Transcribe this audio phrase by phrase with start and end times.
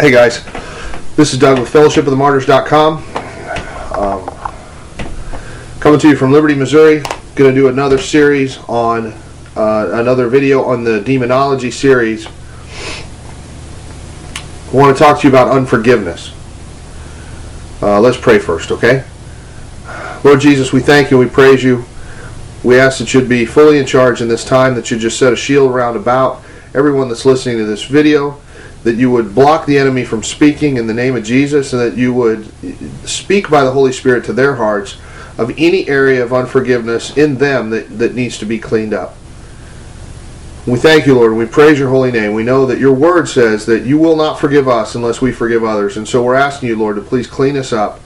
[0.00, 0.44] Hey guys,
[1.14, 2.96] this is Doug with fellowship of fellowshipofthemartyrs.com.
[3.96, 4.26] Um,
[5.78, 7.00] coming to you from Liberty, Missouri.
[7.36, 9.14] Going to do another series on
[9.54, 12.26] uh, another video on the demonology series.
[12.26, 12.30] I
[14.72, 16.34] want to talk to you about unforgiveness.
[17.80, 19.04] Uh, let's pray first, okay?
[20.24, 21.84] Lord Jesus, we thank you, we praise you.
[22.64, 25.32] We ask that you'd be fully in charge in this time, that you just set
[25.32, 26.42] a shield round about
[26.74, 28.40] everyone that's listening to this video,
[28.84, 31.96] that you would block the enemy from speaking in the name of Jesus, and that
[31.96, 32.46] you would
[33.08, 34.98] speak by the Holy Spirit to their hearts
[35.38, 39.16] of any area of unforgiveness in them that, that needs to be cleaned up.
[40.66, 42.32] We thank you, Lord, and we praise your holy name.
[42.32, 45.64] We know that your word says that you will not forgive us unless we forgive
[45.64, 45.96] others.
[45.96, 48.00] And so we're asking you, Lord, to please clean us up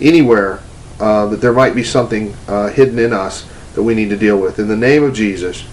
[0.00, 0.60] anywhere
[1.00, 4.38] uh, that there might be something uh, hidden in us that we need to deal
[4.38, 4.58] with.
[4.58, 5.64] In the name of Jesus,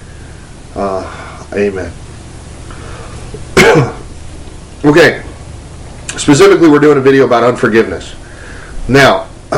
[0.75, 1.93] uh, amen.
[4.83, 5.23] okay,
[6.17, 8.15] specifically, we're doing a video about unforgiveness.
[8.89, 9.27] Now,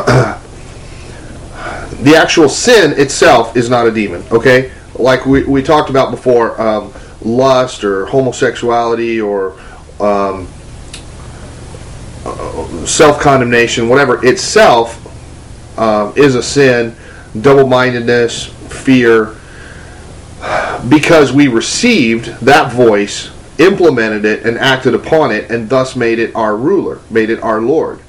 [2.02, 4.72] the actual sin itself is not a demon, okay?
[4.98, 9.58] like we, we talked about before, um, lust or homosexuality or
[10.00, 10.46] um,
[12.86, 15.04] self condemnation, whatever, itself
[15.78, 16.94] um, is a sin,
[17.40, 19.34] double mindedness, fear,
[20.88, 26.34] because we received that voice, implemented it, and acted upon it, and thus made it
[26.34, 28.00] our ruler, made it our Lord.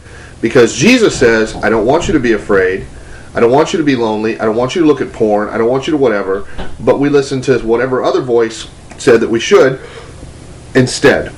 [0.41, 2.87] Because Jesus says, I don't want you to be afraid.
[3.35, 4.39] I don't want you to be lonely.
[4.39, 5.49] I don't want you to look at porn.
[5.49, 6.47] I don't want you to whatever.
[6.79, 9.79] But we listen to whatever other voice said that we should
[10.75, 11.33] instead.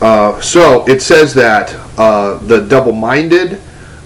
[0.00, 3.60] Uh, so it says that uh, the double minded,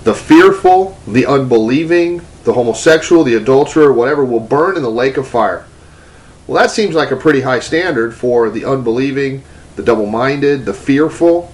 [0.05, 5.27] the fearful, the unbelieving, the homosexual, the adulterer, whatever, will burn in the lake of
[5.27, 5.67] fire.
[6.51, 9.45] Well, that seems like a pretty high standard for the unbelieving,
[9.77, 11.53] the double minded, the fearful.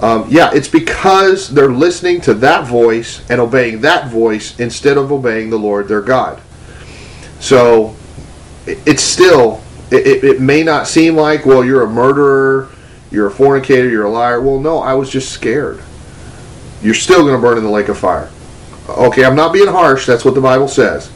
[0.00, 5.10] Um, yeah, it's because they're listening to that voice and obeying that voice instead of
[5.10, 6.42] obeying the Lord their God.
[7.40, 7.96] So
[8.66, 12.68] it's still, it, it may not seem like, well, you're a murderer,
[13.10, 14.42] you're a fornicator, you're a liar.
[14.42, 15.82] Well, no, I was just scared.
[16.82, 18.28] You're still going to burn in the lake of fire.
[18.90, 20.04] Okay, I'm not being harsh.
[20.04, 21.10] That's what the Bible says.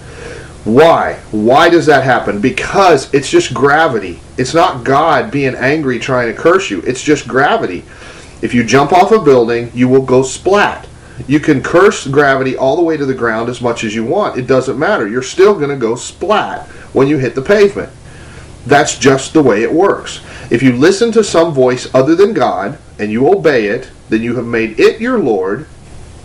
[0.64, 1.14] Why?
[1.32, 2.40] Why does that happen?
[2.40, 4.20] Because it's just gravity.
[4.38, 6.80] It's not God being angry trying to curse you.
[6.82, 7.84] It's just gravity.
[8.42, 10.86] If you jump off a building, you will go splat.
[11.26, 14.38] You can curse gravity all the way to the ground as much as you want.
[14.38, 15.08] It doesn't matter.
[15.08, 17.92] You're still going to go splat when you hit the pavement.
[18.64, 20.20] That's just the way it works.
[20.50, 24.36] If you listen to some voice other than God and you obey it, then you
[24.36, 25.66] have made it your Lord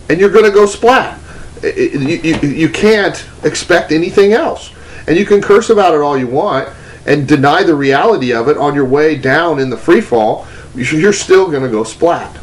[0.08, 1.18] and you're going to go splat.
[1.62, 4.72] You, you, you can't expect anything else.
[5.06, 6.68] And you can curse about it all you want
[7.06, 10.46] and deny the reality of it on your way down in the free fall
[10.78, 12.36] you're still going to go splat.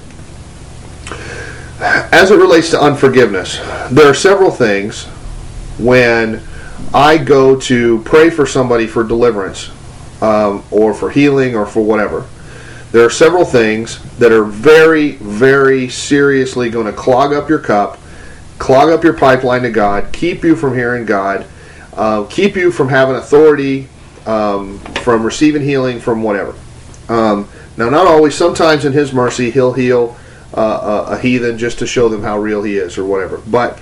[1.79, 3.59] As it relates to unforgiveness,
[3.91, 5.05] there are several things
[5.77, 6.41] when
[6.93, 9.71] I go to pray for somebody for deliverance
[10.21, 12.25] um, or for healing or for whatever.
[12.91, 17.97] There are several things that are very, very seriously going to clog up your cup,
[18.57, 21.45] clog up your pipeline to God, keep you from hearing God,
[21.93, 23.87] uh, keep you from having authority,
[24.25, 26.55] um, from receiving healing, from whatever.
[27.09, 28.35] Um, now, not always.
[28.35, 30.17] Sometimes in His mercy, He'll heal
[30.53, 33.41] uh, a, a, heathen just to show them how real He is, or whatever.
[33.47, 33.81] But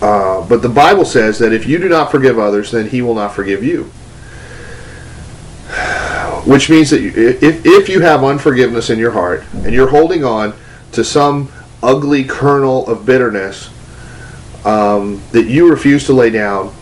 [0.00, 3.14] uh, but the Bible says that if you do not forgive others, then He will
[3.14, 3.84] not forgive you.
[6.46, 10.54] Which means that if if you have unforgiveness in your heart and you're holding on
[10.92, 11.50] to some
[11.84, 13.70] ugly kernel of bitterness
[14.64, 16.74] um, that you refuse to lay down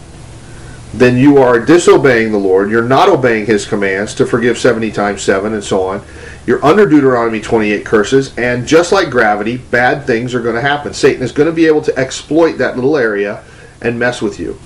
[0.94, 2.70] then you are disobeying the Lord.
[2.70, 6.02] You're not obeying His commands to forgive 70 times 7 and so on.
[6.46, 10.92] You're under Deuteronomy 28 curses, and just like gravity, bad things are going to happen.
[10.92, 13.42] Satan is going to be able to exploit that little area
[13.80, 14.58] and mess with you.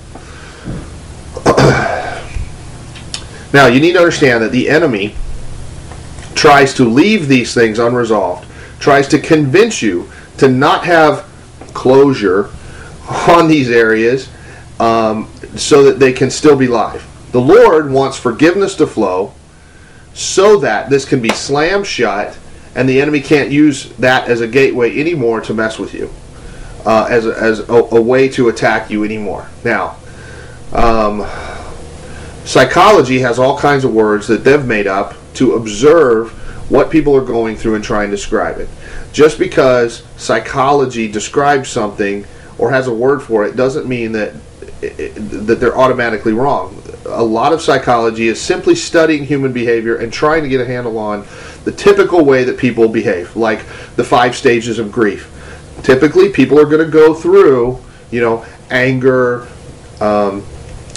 [3.53, 5.15] now, you need to understand that the enemy
[6.35, 8.45] tries to leave these things unresolved,
[8.79, 11.25] tries to convince you to not have
[11.73, 12.49] closure
[13.27, 14.29] on these areas
[14.79, 17.05] um, so that they can still be live.
[17.31, 19.33] The Lord wants forgiveness to flow
[20.13, 22.37] so that this can be slammed shut
[22.75, 26.11] and the enemy can't use that as a gateway anymore to mess with you,
[26.85, 29.47] uh, as, a, as a, a, way to attack you anymore.
[29.63, 29.97] Now,
[30.73, 31.27] um,
[32.45, 36.29] psychology has all kinds of words that they've made up to observe
[36.69, 38.69] what people are going through and try and describe it.
[39.11, 42.25] Just because psychology describes something
[42.57, 44.33] or has a word for it doesn't mean that
[44.81, 46.81] that they're automatically wrong.
[47.07, 50.99] A lot of psychology is simply studying human behavior and trying to get a handle
[50.99, 51.25] on
[51.63, 53.59] the typical way that people behave, like
[53.95, 55.33] the five stages of grief.
[55.83, 57.79] Typically, people are going to go through,
[58.11, 59.47] you know, anger,
[59.99, 60.45] um,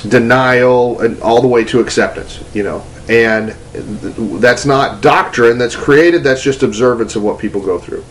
[0.09, 2.85] denial, and all the way to acceptance, you know.
[3.09, 8.05] And that's not doctrine that's created, that's just observance of what people go through.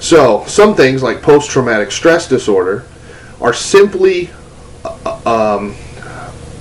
[0.00, 2.84] So, some things like post traumatic stress disorder
[3.40, 4.30] are simply
[4.84, 5.20] uh,
[5.58, 5.74] um,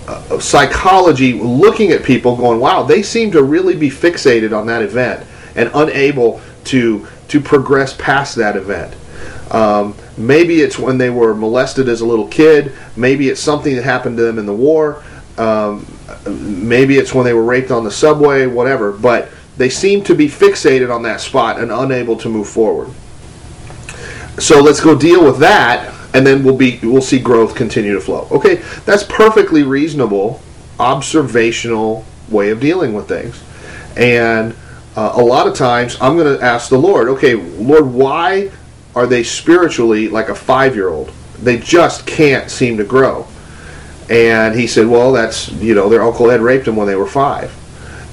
[0.07, 4.81] uh, psychology looking at people going, wow, they seem to really be fixated on that
[4.81, 8.95] event and unable to, to progress past that event.
[9.51, 12.73] Um, maybe it's when they were molested as a little kid.
[12.95, 15.03] Maybe it's something that happened to them in the war.
[15.37, 15.85] Um,
[16.25, 18.91] maybe it's when they were raped on the subway, whatever.
[18.91, 22.89] But they seem to be fixated on that spot and unable to move forward.
[24.39, 28.01] So let's go deal with that, and then we'll be we'll see growth continue to
[28.01, 28.27] flow.
[28.31, 28.55] Okay,
[28.85, 30.41] that's perfectly reasonable,
[30.79, 33.41] observational way of dealing with things,
[33.95, 34.53] and
[34.95, 38.51] uh, a lot of times I'm going to ask the Lord, okay, Lord, why
[38.95, 41.11] are they spiritually like a five year old?
[41.39, 43.27] They just can't seem to grow.
[44.09, 47.07] And he said, well, that's you know their uncle Ed raped them when they were
[47.07, 47.51] five,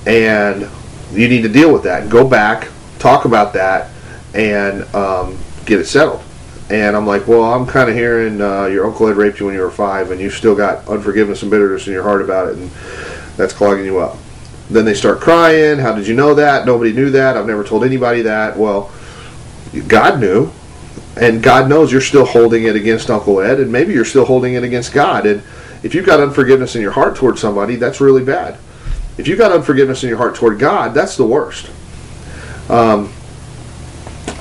[0.06, 0.68] and
[1.12, 2.08] you need to deal with that.
[2.08, 2.68] Go back,
[2.98, 3.90] talk about that,
[4.34, 6.22] and um, get it settled.
[6.70, 9.54] And I'm like, well, I'm kind of hearing uh, your uncle Ed raped you when
[9.54, 12.56] you were five, and you've still got unforgiveness and bitterness in your heart about it,
[12.56, 12.70] and
[13.36, 14.16] that's clogging you up.
[14.70, 15.78] Then they start crying.
[15.78, 16.64] How did you know that?
[16.64, 17.36] Nobody knew that.
[17.36, 18.56] I've never told anybody that.
[18.56, 18.90] Well,
[19.86, 20.50] God knew,
[21.20, 24.54] and God knows you're still holding it against Uncle Ed, and maybe you're still holding
[24.54, 25.26] it against God.
[25.26, 25.42] And
[25.82, 28.58] if you've got unforgiveness in your heart toward somebody, that's really bad.
[29.18, 31.70] If you've got unforgiveness in your heart toward God, that's the worst.
[32.68, 33.12] Um,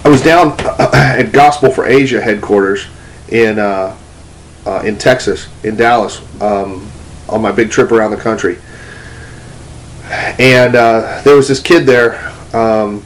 [0.04, 2.88] I was down at Gospel for Asia headquarters
[3.30, 3.98] in uh,
[4.66, 6.90] uh, in Texas, in Dallas, um,
[7.28, 8.60] on my big trip around the country,
[10.40, 12.32] and uh, there was this kid there.
[12.54, 13.04] Um,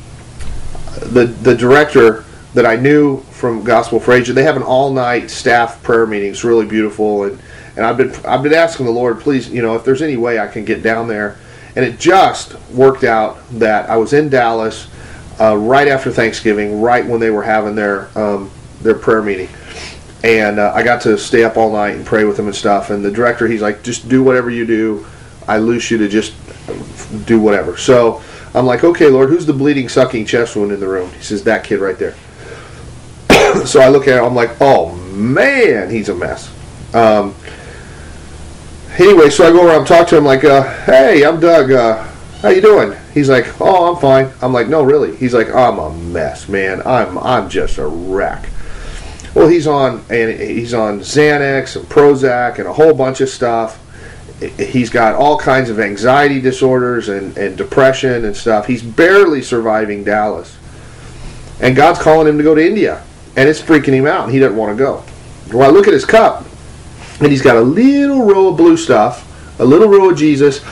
[1.02, 5.30] the the director that I knew from Gospel for Asia, they have an all night
[5.30, 6.32] staff prayer meeting.
[6.32, 7.40] It's really beautiful, and
[7.76, 10.40] and I've been I've been asking the Lord, please, you know, if there's any way
[10.40, 11.38] I can get down there,
[11.76, 14.88] and it just worked out that I was in Dallas
[15.40, 18.50] uh, right after Thanksgiving, right when they were having their um,
[18.82, 19.50] their prayer meeting.
[20.24, 22.90] And uh, I got to stay up all night and pray with them and stuff.
[22.90, 25.06] And the director, he's like, just do whatever you do.
[25.48, 26.34] I loose you to just
[27.28, 27.78] do whatever.
[27.78, 28.24] So
[28.56, 31.12] I'm like, okay, Lord, who's the bleeding, sucking chest wound in the room?
[31.12, 32.16] He says, that kid right there.
[33.66, 36.52] so I look at him, I'm like, oh man, he's a mess.
[36.96, 37.36] Um,
[39.00, 41.72] anyway, so I go around and talk to him like, uh, hey, I'm Doug.
[41.72, 42.04] Uh,
[42.42, 42.98] how you doing?
[43.14, 44.32] He's like, oh, I'm fine.
[44.42, 45.16] I'm like, no, really.
[45.16, 46.82] He's like, I'm a mess, man.
[46.86, 48.50] I'm I'm just a wreck.
[49.34, 53.82] Well, he's on and he's on Xanax and Prozac and a whole bunch of stuff.
[54.58, 58.68] He's got all kinds of anxiety disorders and, and depression and stuff.
[58.68, 60.58] He's barely surviving Dallas.
[61.62, 63.02] And God's calling him to go to India.
[63.38, 64.26] And it's freaking him out.
[64.26, 65.04] And He doesn't want to go.
[65.54, 66.46] Well, I look at his cup,
[67.20, 70.64] and he's got a little row of blue stuff, a little row of Jesus,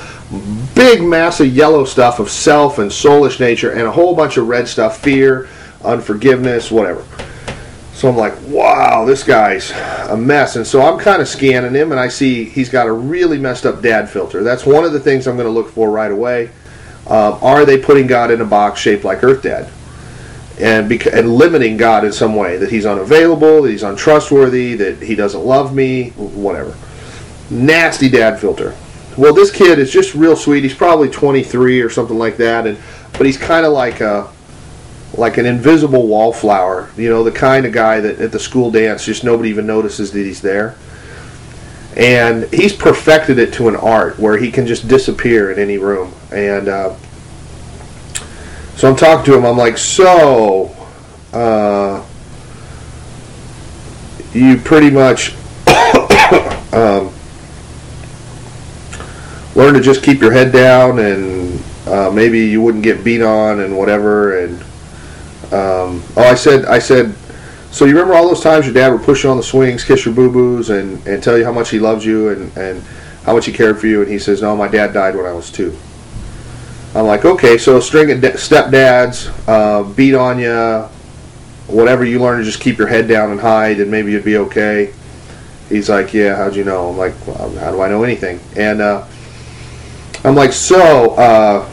[0.75, 4.47] big mass of yellow stuff of self and soulish nature and a whole bunch of
[4.47, 5.47] red stuff fear
[5.83, 7.05] unforgiveness whatever.
[7.93, 9.71] So i'm like wow this guy's
[10.09, 10.55] a mess.
[10.55, 13.65] And so i'm kind of scanning him and i see he's got a really messed
[13.65, 14.43] up dad filter.
[14.43, 16.49] That's one of the things i'm going to look for right away.
[17.05, 19.69] Um, are they putting god in a box shaped like earth dad
[20.59, 25.15] and, and limiting god in some way that he's unavailable that he's untrustworthy that he
[25.15, 26.75] doesn't love me whatever
[27.49, 28.75] nasty dad filter
[29.17, 30.63] well, this kid is just real sweet.
[30.63, 32.77] He's probably 23 or something like that, and
[33.11, 34.31] but he's kind of like a
[35.15, 36.89] like an invisible wallflower.
[36.97, 40.11] You know, the kind of guy that at the school dance just nobody even notices
[40.11, 40.75] that he's there.
[41.95, 46.11] And he's perfected it to an art where he can just disappear in any room.
[46.31, 46.95] And uh,
[48.75, 49.45] so I'm talking to him.
[49.45, 50.75] I'm like, so
[51.33, 52.05] uh,
[54.33, 55.35] you pretty much.
[56.73, 57.13] um,
[59.55, 63.59] learn to just keep your head down and uh, maybe you wouldn't get beat on
[63.59, 64.39] and whatever.
[64.39, 64.61] And
[65.53, 67.13] um, oh, I said, I said,
[67.71, 70.05] so you remember all those times your dad would push you on the swings, kiss
[70.05, 72.83] your boo boos, and, and tell you how much he loves you and, and
[73.23, 74.01] how much he cared for you?
[74.01, 75.77] And he says, no, my dad died when I was two.
[76.95, 80.87] I'm like, okay, so a string of stepdads uh, beat on you,
[81.67, 84.37] whatever you learn to just keep your head down and hide, and maybe you'd be
[84.37, 84.93] okay.
[85.69, 86.89] He's like, yeah, how'd you know?
[86.89, 88.39] I'm like, well, how do I know anything?
[88.55, 89.07] And uh,
[90.23, 91.67] I'm like, so uh,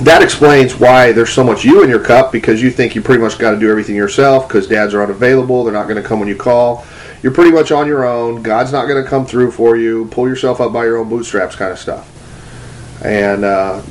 [0.00, 3.22] that explains why there's so much you in your cup because you think you pretty
[3.22, 5.64] much got to do everything yourself because dads are unavailable.
[5.64, 6.84] They're not going to come when you call.
[7.22, 8.42] you're pretty much on your own.
[8.42, 10.06] God's not going to come through for you.
[10.10, 12.10] Pull yourself up by your own bootstraps, kind of stuff.
[13.04, 13.82] And uh,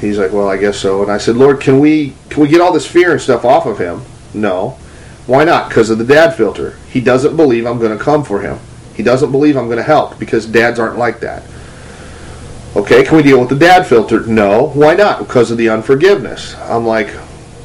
[0.00, 1.02] he's like, well, I guess so.
[1.02, 3.66] And I said, Lord, can we can we get all this fear and stuff off
[3.66, 4.02] of him?
[4.32, 4.78] No.
[5.26, 5.68] Why not?
[5.68, 6.76] Because of the dad filter.
[6.88, 8.58] He doesn't believe I'm going to come for him.
[8.94, 11.42] He doesn't believe I'm going to help because dads aren't like that.
[12.74, 14.26] Okay, can we deal with the dad filter?
[14.26, 14.68] No.
[14.68, 15.18] Why not?
[15.18, 16.54] Because of the unforgiveness.
[16.56, 17.10] I'm like,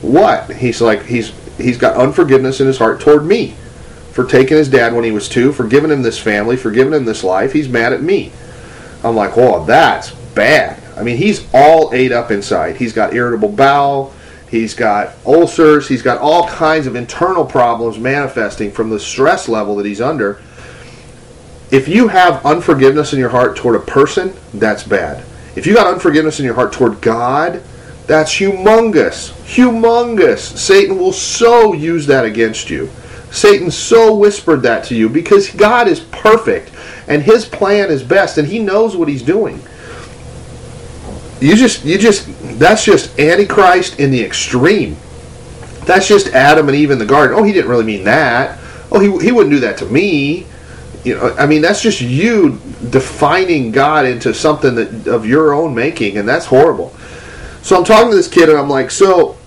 [0.01, 0.51] what?
[0.51, 3.55] He's like, he's he's got unforgiveness in his heart toward me
[4.11, 6.93] for taking his dad when he was two, for giving him this family, for giving
[6.93, 7.53] him this life.
[7.53, 8.31] He's mad at me.
[9.03, 10.81] I'm like, oh, that's bad.
[10.97, 12.77] I mean, he's all ate up inside.
[12.77, 14.13] He's got irritable bowel.
[14.49, 15.87] He's got ulcers.
[15.87, 20.41] He's got all kinds of internal problems manifesting from the stress level that he's under.
[21.69, 25.23] If you have unforgiveness in your heart toward a person, that's bad.
[25.55, 27.61] If you got unforgiveness in your heart toward God,
[28.05, 29.31] that's humongous.
[29.55, 30.57] Humongous.
[30.57, 32.89] Satan will so use that against you.
[33.31, 36.71] Satan so whispered that to you because God is perfect
[37.07, 39.61] and his plan is best and he knows what he's doing.
[41.39, 42.27] You just you just
[42.59, 44.97] that's just antichrist in the extreme.
[45.85, 47.37] That's just Adam and Eve in the garden.
[47.37, 48.59] Oh, he didn't really mean that.
[48.91, 50.45] Oh, he he wouldn't do that to me.
[51.03, 55.75] You know, I mean that's just you defining God into something that of your own
[55.75, 56.93] making and that's horrible.
[57.61, 59.37] So I'm talking to this kid and I'm like, "So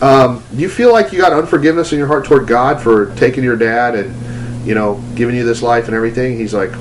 [0.00, 3.42] um, do you feel like you got unforgiveness in your heart toward God for taking
[3.42, 6.38] your dad and you know giving you this life and everything?
[6.38, 6.72] He's like,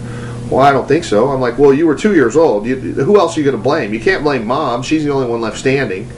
[0.49, 1.29] well, I don't think so.
[1.29, 2.65] I'm like, well, you were two years old.
[2.65, 3.93] You, who else are you going to blame?
[3.93, 4.83] You can't blame mom.
[4.83, 6.11] She's the only one left standing.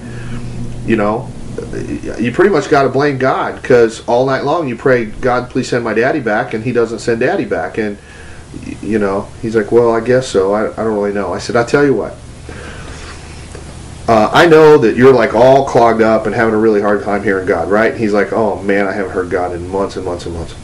[0.86, 1.29] You know,
[2.20, 5.70] you pretty much got to blame God because all night long you pray, God, please
[5.70, 7.77] send my daddy back, and he doesn't send daddy back.
[7.77, 7.98] And
[8.82, 10.53] you know, he's like, well, I guess so.
[10.53, 11.34] I, I don't really know.
[11.34, 12.15] I said, I'll tell you what
[14.08, 17.24] uh, I know that you're like all clogged up and having a really hard time
[17.24, 17.96] hearing God, right?
[17.96, 20.55] He's like, oh man, I haven't heard God in months and months and months.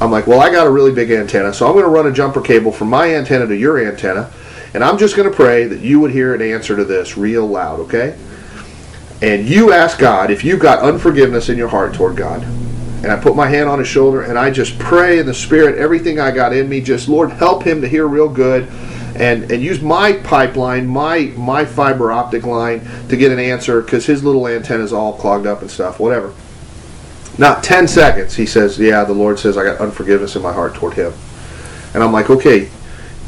[0.00, 2.12] I'm like, well, I got a really big antenna, so I'm going to run a
[2.12, 4.30] jumper cable from my antenna to your antenna,
[4.74, 7.46] and I'm just going to pray that you would hear an answer to this real
[7.46, 8.18] loud, okay?
[9.22, 12.42] And you ask God if you've got unforgiveness in your heart toward God.
[12.42, 15.78] And I put my hand on his shoulder and I just pray in the spirit
[15.78, 18.68] everything I got in me, just Lord, help him to hear real good
[19.18, 24.06] and and use my pipeline, my my fiber optic line to get an answer because
[24.06, 25.98] his little antenna is all clogged up and stuff.
[25.98, 26.32] Whatever.
[27.38, 30.74] Not ten seconds, he says, "Yeah, the Lord says I got unforgiveness in my heart
[30.74, 31.12] toward him,"
[31.94, 32.68] and I'm like, "Okay."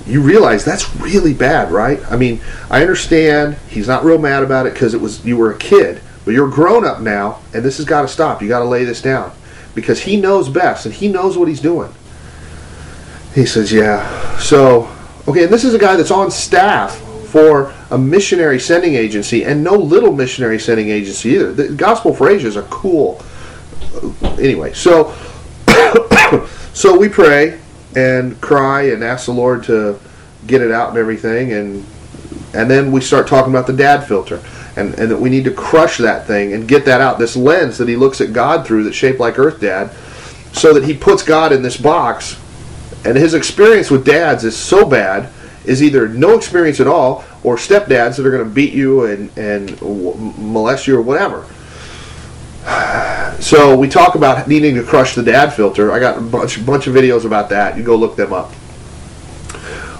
[0.07, 2.01] You realize that's really bad, right?
[2.11, 5.51] I mean, I understand he's not real mad about it because it was you were
[5.51, 8.41] a kid, but you're grown up now, and this has got to stop.
[8.41, 9.33] You got to lay this down
[9.75, 11.93] because he knows best and he knows what he's doing.
[13.35, 14.89] He says, "Yeah." So
[15.29, 19.63] Okay, and this is a guy that's on staff for a missionary sending agency, and
[19.63, 21.53] no little missionary sending agency either.
[21.53, 23.23] The Gospel for Asia is a cool.
[24.39, 25.15] Anyway, so
[26.73, 27.59] so we pray
[27.97, 29.99] and cry and ask the Lord to
[30.47, 31.87] get it out and everything, and
[32.55, 34.43] and then we start talking about the dad filter.
[34.77, 37.19] And, and that we need to crush that thing and get that out.
[37.19, 39.91] This lens that he looks at God through that's shaped like Earth Dad,
[40.53, 42.39] so that he puts God in this box
[43.05, 45.31] and his experience with dads is so bad
[45.65, 49.37] is either no experience at all or stepdads that are going to beat you and,
[49.39, 51.47] and molest you or whatever.
[53.41, 55.93] So we talk about needing to crush the dad filter.
[55.93, 57.77] I got a bunch, bunch of videos about that.
[57.77, 58.53] You go look them up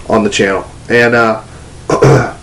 [0.09, 0.65] on the channel.
[0.89, 1.43] And uh,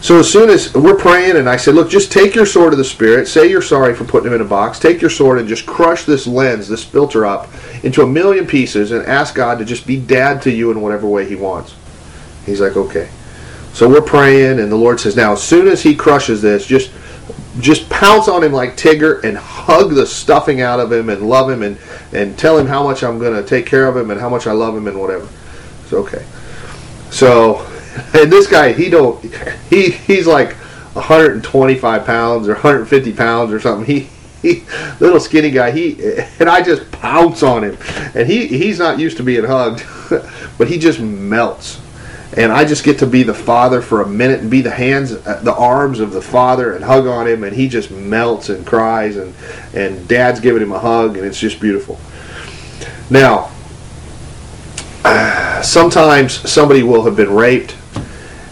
[0.00, 2.78] so as soon as we're praying, and I said, look, just take your sword of
[2.78, 3.28] the Spirit.
[3.28, 4.78] Say you're sorry for putting him in a box.
[4.78, 7.48] Take your sword and just crush this lens, this filter up
[7.84, 11.06] into a million pieces and ask God to just be dad to you in whatever
[11.06, 11.74] way He wants.
[12.46, 13.10] He's like, okay.
[13.74, 16.90] So we're praying, and the Lord says, now as soon as He crushes this, just
[17.62, 21.50] just pounce on him like Tigger and hug the stuffing out of him and love
[21.50, 21.78] him and,
[22.12, 24.46] and tell him how much I'm going to take care of him and how much
[24.46, 25.28] I love him and whatever.
[25.82, 26.24] It's okay.
[27.10, 27.66] So,
[28.14, 29.22] and this guy, he don't,
[29.68, 30.52] he he's like
[30.94, 33.86] 125 pounds or 150 pounds or something.
[33.86, 34.08] He
[34.42, 34.62] he,
[35.00, 35.70] little skinny guy.
[35.70, 36.02] He
[36.38, 37.76] and I just pounce on him,
[38.14, 39.84] and he he's not used to being hugged,
[40.58, 41.78] but he just melts.
[42.36, 45.12] And I just get to be the father for a minute and be the hands,
[45.12, 48.64] uh, the arms of the father, and hug on him, and he just melts and
[48.64, 49.34] cries, and
[49.74, 51.98] and dad's giving him a hug, and it's just beautiful.
[53.10, 53.50] Now,
[55.62, 57.76] sometimes somebody will have been raped,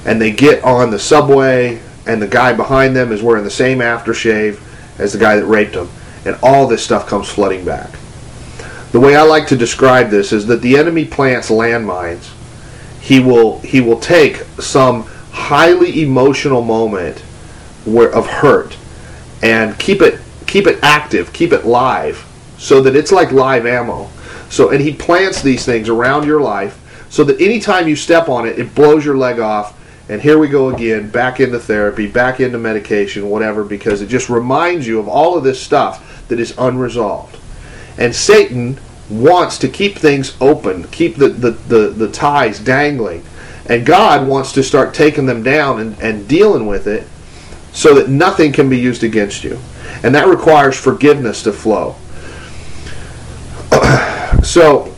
[0.05, 3.79] and they get on the subway, and the guy behind them is wearing the same
[3.79, 4.61] aftershave
[4.99, 5.89] as the guy that raped them,
[6.25, 7.91] And all this stuff comes flooding back.
[8.91, 12.31] The way I like to describe this is that the enemy plants landmines.
[13.09, 17.21] He will he will take some highly emotional moment
[17.87, 18.77] where of hurt
[19.43, 22.27] and keep it keep it active, keep it live,
[22.59, 24.11] so that it's like live ammo.
[24.51, 28.47] So, and He plants these things around your life so that anytime you step on
[28.47, 29.75] it, it blows your leg off.
[30.11, 34.29] And here we go again, back into therapy, back into medication, whatever, because it just
[34.29, 37.39] reminds you of all of this stuff that is unresolved.
[37.97, 38.79] And Satan
[39.11, 43.25] wants to keep things open, keep the, the, the, the ties dangling.
[43.67, 47.07] And God wants to start taking them down and, and dealing with it
[47.73, 49.59] so that nothing can be used against you.
[50.03, 51.97] And that requires forgiveness to flow.
[54.43, 54.95] so,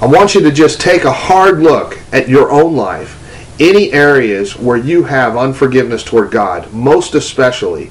[0.00, 3.16] I want you to just take a hard look at your own life.
[3.60, 7.90] Any areas where you have unforgiveness toward God, most especially,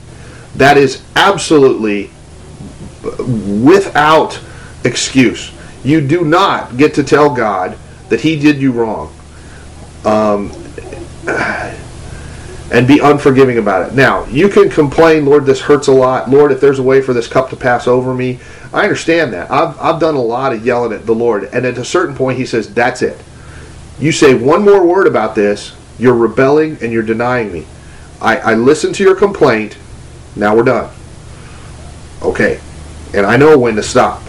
[0.55, 2.09] that is absolutely
[3.03, 4.39] without
[4.83, 5.51] excuse.
[5.83, 7.77] You do not get to tell God
[8.09, 9.13] that He did you wrong.
[10.05, 10.51] Um,
[12.71, 13.95] and be unforgiving about it.
[13.95, 16.29] Now, you can complain, Lord, this hurts a lot.
[16.29, 18.39] Lord, if there's a way for this cup to pass over me,
[18.71, 19.49] I understand that.
[19.49, 21.45] I've, I've done a lot of yelling at the Lord.
[21.45, 23.19] And at a certain point, He says, That's it.
[23.99, 27.65] You say one more word about this, you're rebelling and you're denying me.
[28.21, 29.77] I, I listen to your complaint.
[30.35, 30.93] Now we're done.
[32.21, 32.61] Okay.
[33.13, 34.21] And I know when to stop.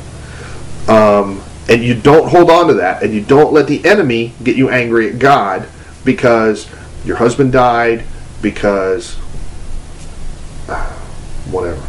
[0.89, 3.03] Um, and you don't hold on to that.
[3.03, 5.69] And you don't let the enemy get you angry at God
[6.05, 6.69] because
[7.05, 8.05] your husband died,
[8.43, 9.15] because
[11.51, 11.87] whatever.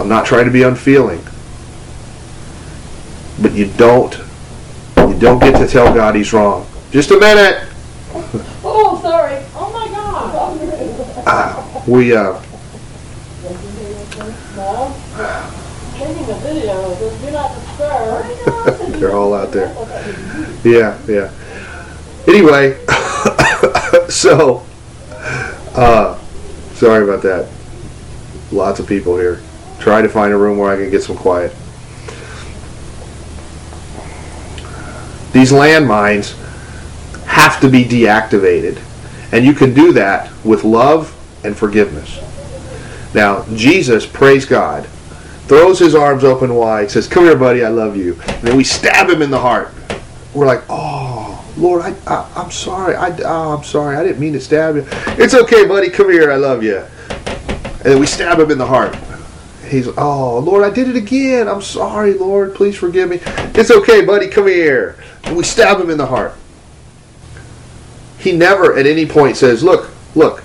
[0.00, 1.24] I'm not trying to be unfeeling.
[3.40, 4.18] But you don't
[4.96, 6.66] you don't get to tell God he's wrong.
[6.90, 7.68] Just a minute.
[8.64, 9.42] Oh, sorry.
[9.54, 11.26] Oh my God.
[11.26, 12.40] Uh, we uh
[16.22, 16.94] Taking a video.
[16.94, 19.00] Says, Do not disturb.
[19.00, 19.74] They're all out there.
[20.64, 21.32] Yeah, yeah.
[22.28, 22.78] Anyway,
[24.08, 24.64] so
[25.74, 26.16] uh
[26.74, 27.50] sorry about that.
[28.52, 29.40] Lots of people here.
[29.80, 31.50] Try to find a room where I can get some quiet.
[35.32, 36.38] These landmines
[37.24, 38.80] have to be deactivated.
[39.32, 41.12] And you can do that with love
[41.44, 42.20] and forgiveness.
[43.14, 44.88] Now, Jesus, praise God,
[45.46, 48.14] throws his arms open wide, says, Come here, buddy, I love you.
[48.26, 49.72] And then we stab him in the heart.
[50.34, 52.94] We're like, Oh, Lord, I, I, I'm sorry.
[52.94, 53.96] I, oh, I'm sorry.
[53.96, 54.86] I didn't mean to stab you.
[55.22, 55.90] It's okay, buddy.
[55.90, 56.32] Come here.
[56.32, 56.78] I love you.
[56.78, 58.96] And then we stab him in the heart.
[59.68, 61.48] He's, oh, Lord, I did it again.
[61.48, 62.54] I'm sorry, Lord.
[62.54, 63.20] Please forgive me.
[63.54, 64.28] It's okay, buddy.
[64.28, 64.96] Come here.
[65.24, 66.34] And we stab him in the heart.
[68.18, 70.44] He never at any point says, look, look,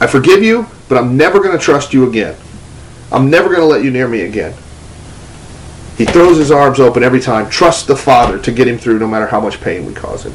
[0.00, 2.36] I forgive you, but I'm never going to trust you again.
[3.12, 4.52] I'm never going to let you near me again.
[5.96, 7.48] He throws his arms open every time.
[7.48, 10.34] Trust the Father to get him through no matter how much pain we cause him.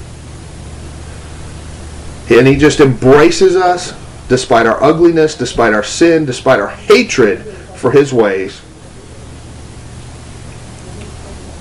[2.35, 3.93] And he just embraces us
[4.27, 7.43] despite our ugliness, despite our sin, despite our hatred
[7.75, 8.61] for his ways.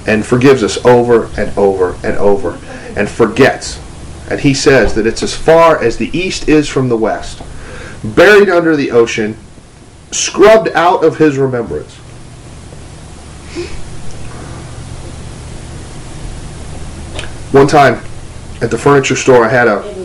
[0.07, 2.59] And forgives us over and over and over.
[2.97, 3.79] And forgets.
[4.31, 7.43] And he says that it's as far as the east is from the west.
[8.03, 9.37] Buried under the ocean,
[10.11, 11.95] scrubbed out of his remembrance.
[17.53, 17.95] One time
[18.63, 20.01] at the furniture store, I had a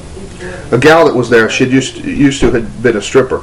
[0.71, 1.49] a gal that was there.
[1.49, 3.39] She used used to had been a stripper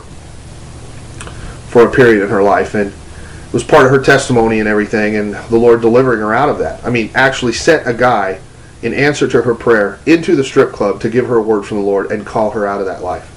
[1.68, 5.16] for a period in her life, and it was part of her testimony and everything.
[5.16, 6.84] And the Lord delivering her out of that.
[6.84, 8.40] I mean, actually sent a guy
[8.82, 11.78] in answer to her prayer into the strip club to give her a word from
[11.78, 13.28] the Lord and call her out of that life.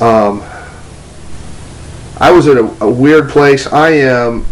[0.00, 0.42] Um,
[2.20, 3.66] I was in a, a weird place.
[3.66, 4.44] I am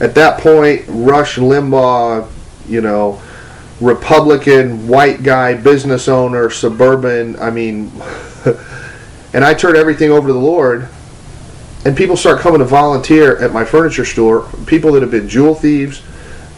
[0.00, 2.28] at that point Rush Limbaugh
[2.68, 3.20] you know,
[3.80, 7.36] Republican, white guy, business owner, suburban.
[7.38, 7.92] I mean,
[9.32, 10.88] and I turn everything over to the Lord,
[11.84, 14.48] and people start coming to volunteer at my furniture store.
[14.66, 16.02] People that have been jewel thieves,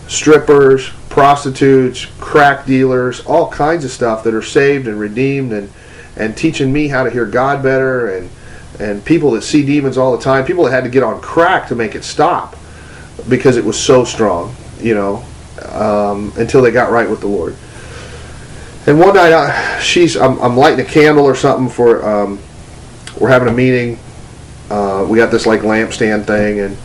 [0.06, 5.70] strippers, prostitutes, crack dealers, all kinds of stuff that are saved and redeemed and
[6.16, 8.28] and teaching me how to hear God better and
[8.78, 11.68] and people that see demons all the time, people that had to get on crack
[11.68, 12.56] to make it stop
[13.28, 15.24] because it was so strong, you know
[15.66, 17.56] um, until they got right with the Lord.
[18.86, 22.38] And one night, I, she's I'm, I'm, lighting a candle or something for um,
[23.20, 23.98] we're having a meeting.
[24.70, 26.76] Uh, we got this like lampstand thing, and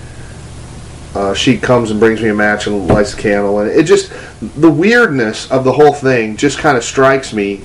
[1.15, 4.11] uh, she comes and brings me a match and lights a candle, and it just
[4.59, 7.61] the weirdness of the whole thing just kind of strikes me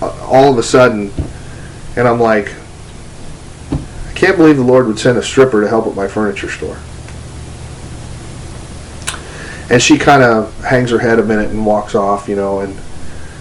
[0.00, 1.12] uh, all of a sudden,
[1.96, 2.54] and I'm like,
[4.26, 6.78] can't believe the Lord would send a stripper to help at my furniture store
[9.72, 12.78] and she kind of hangs her head a minute and walks off, you know, and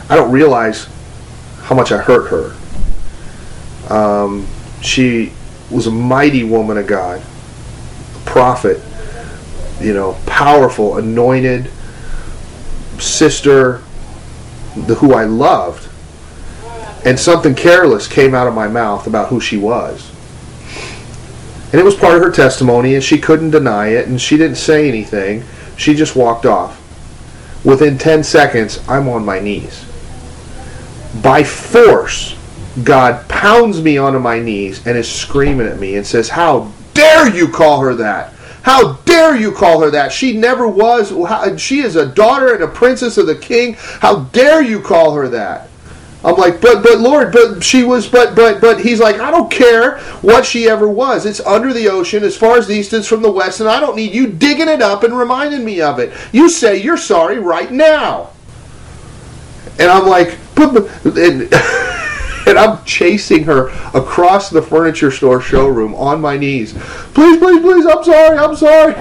[0.10, 0.88] I don't realize
[1.64, 3.94] how much I hurt her.
[3.94, 4.48] Um,
[4.82, 5.34] she
[5.70, 8.82] was a mighty woman of God, a prophet,
[9.82, 11.70] you know, powerful, anointed
[12.98, 13.82] sister,
[14.86, 15.90] the, who I loved,
[17.06, 20.11] and something careless came out of my mouth about who she was.
[21.72, 24.58] And it was part of her testimony, and she couldn't deny it, and she didn't
[24.58, 25.44] say anything.
[25.78, 26.78] She just walked off.
[27.64, 29.86] Within 10 seconds, I'm on my knees.
[31.22, 32.38] By force,
[32.84, 37.30] God pounds me onto my knees and is screaming at me and says, How dare
[37.30, 38.34] you call her that?
[38.64, 40.12] How dare you call her that?
[40.12, 41.14] She never was.
[41.60, 43.74] She is a daughter and a princess of the king.
[43.78, 45.70] How dare you call her that?
[46.24, 49.50] I'm like, but but Lord, but she was, but but but he's like, I don't
[49.50, 51.26] care what she ever was.
[51.26, 53.80] It's under the ocean, as far as the east is from the west, and I
[53.80, 56.14] don't need you digging it up and reminding me of it.
[56.32, 58.30] You say you're sorry right now,
[59.80, 61.52] and I'm like, but, but and,
[62.48, 66.74] and I'm chasing her across the furniture store showroom on my knees.
[67.14, 68.94] Please, please, please, I'm sorry, I'm sorry.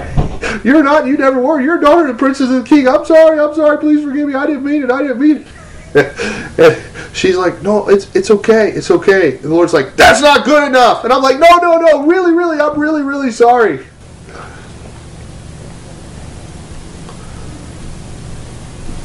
[0.63, 1.61] You're not, you never were.
[1.61, 2.87] You're a daughter of the princess and the king.
[2.87, 3.77] I'm sorry, I'm sorry.
[3.77, 4.33] Please forgive me.
[4.33, 4.89] I didn't mean it.
[4.89, 5.47] I didn't mean it.
[7.13, 9.35] she's like, no, it's it's okay, it's okay.
[9.35, 11.03] And the Lord's like, that's not good enough.
[11.03, 13.85] And I'm like, no, no, no, really, really, I'm really, really sorry.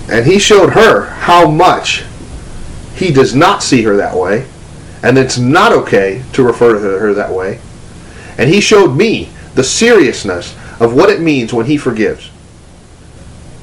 [0.08, 2.04] And he showed her how much
[2.94, 4.46] he does not see her that way,
[5.02, 7.60] and it's not okay to refer to her that way.
[8.38, 12.30] And he showed me the seriousness of what it means when he forgives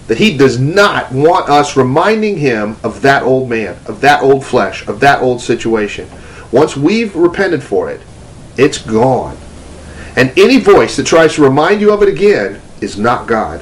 [0.08, 4.46] that he does not want us reminding him of that old man, of that old
[4.46, 6.10] flesh, of that old situation.
[6.52, 8.02] Once we've repented for it,
[8.58, 9.38] it's gone.
[10.16, 13.62] And any voice that tries to remind you of it again is not God.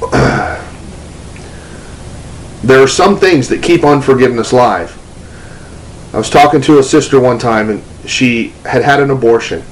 [2.62, 4.96] there are some things that keep unforgiveness alive.
[6.14, 9.62] I was talking to a sister one time and she had had an abortion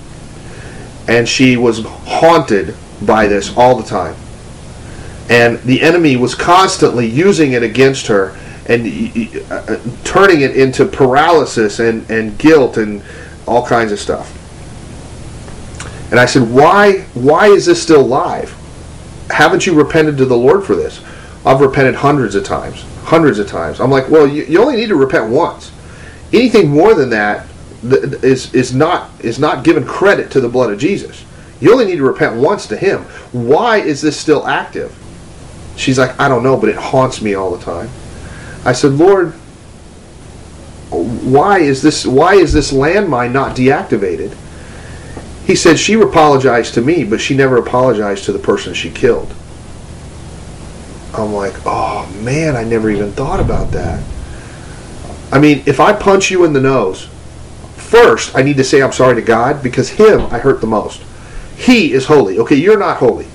[1.09, 2.75] and she was haunted
[3.07, 4.15] by this all the time
[5.29, 8.37] and the enemy was constantly using it against her
[8.67, 8.87] and
[9.51, 13.03] uh, turning it into paralysis and, and guilt and
[13.47, 14.35] all kinds of stuff.
[16.11, 18.55] And I said, why, why is this still live?
[19.31, 21.03] Haven't you repented to the Lord for this?
[21.45, 22.85] I've repented hundreds of times.
[23.05, 23.81] Hundreds of times.
[23.81, 25.73] I'm like, well, you, you only need to repent once.
[26.33, 27.47] Anything more than that
[27.83, 31.25] is, is, not, is not given credit to the blood of Jesus.
[31.61, 33.03] You only need to repent once to Him.
[33.33, 34.95] Why is this still active?
[35.79, 37.89] She's like, I don't know, but it haunts me all the time.
[38.65, 39.33] I said, Lord,
[40.91, 44.35] why is this why is this landmine not deactivated?
[45.47, 49.33] He said she apologized to me, but she never apologized to the person she killed.
[51.15, 54.03] I'm like, oh man, I never even thought about that.
[55.31, 57.09] I mean, if I punch you in the nose,
[57.77, 61.03] first I need to say I'm sorry to God because him I hurt the most.
[61.57, 62.39] He is holy.
[62.41, 63.27] Okay, you're not holy.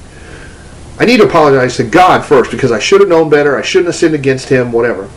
[1.00, 3.58] I need to apologize to God first because I should have known better.
[3.58, 5.10] I shouldn't have sinned against Him, whatever.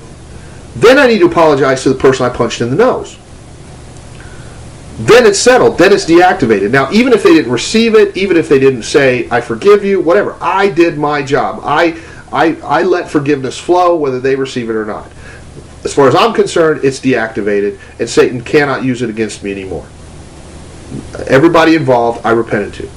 [0.77, 3.19] Then I need to apologize to the person I punched in the nose.
[4.99, 5.77] Then it's settled.
[5.77, 6.71] Then it's deactivated.
[6.71, 10.01] Now, even if they didn't receive it, even if they didn't say, I forgive you,
[10.01, 11.61] whatever, I did my job.
[11.63, 15.11] I, I, I let forgiveness flow whether they receive it or not.
[15.85, 19.87] As far as I'm concerned, it's deactivated, and Satan cannot use it against me anymore.
[21.29, 22.91] Everybody involved, I repented to.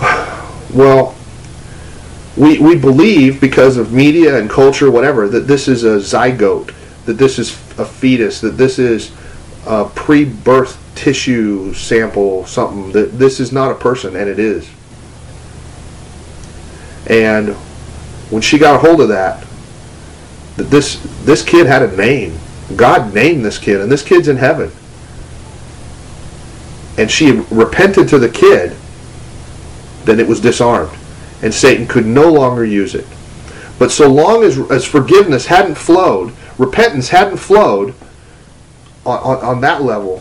[0.74, 1.15] Well,
[2.36, 6.74] we, we believe because of media and culture, whatever, that this is a zygote,
[7.06, 9.10] that this is a fetus, that this is
[9.66, 14.68] a pre-birth tissue sample, something that this is not a person, and it is.
[17.08, 17.54] And
[18.30, 19.46] when she got a hold of that,
[20.56, 22.38] that this this kid had a name.
[22.74, 24.72] God named this kid, and this kid's in heaven.
[26.98, 28.74] And she repented to the kid,
[30.04, 30.96] then it was disarmed
[31.46, 33.06] and Satan could no longer use it.
[33.78, 37.94] But so long as, as forgiveness hadn't flowed, repentance hadn't flowed
[39.04, 40.20] on, on, on that level,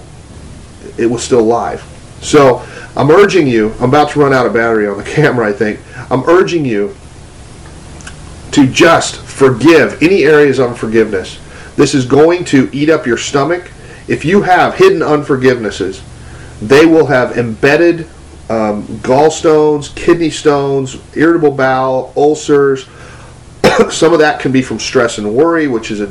[0.99, 1.83] it was still alive.
[2.21, 2.63] So
[2.95, 5.79] I'm urging you, I'm about to run out of battery on the camera, I think.
[6.11, 6.95] I'm urging you
[8.51, 11.39] to just forgive any areas of unforgiveness.
[11.75, 13.71] This is going to eat up your stomach.
[14.07, 16.03] If you have hidden unforgivenesses,
[16.61, 18.07] they will have embedded
[18.49, 22.87] um, gallstones, kidney stones, irritable bowel, ulcers.
[23.89, 26.03] Some of that can be from stress and worry, which is a